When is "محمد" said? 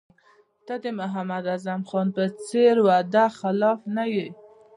0.99-1.43